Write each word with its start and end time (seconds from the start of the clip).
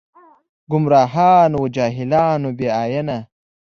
ګمراهان 0.71 1.51
و 1.59 1.61
جاهلان 1.75 2.41
و 2.47 2.49
بې 2.57 2.67
ائينه 2.83 3.17